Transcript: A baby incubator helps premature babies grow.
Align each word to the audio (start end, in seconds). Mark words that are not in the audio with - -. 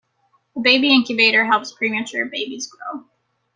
A 0.55 0.59
baby 0.59 0.91
incubator 0.91 1.45
helps 1.45 1.73
premature 1.73 2.25
babies 2.25 2.65
grow. 2.65 3.05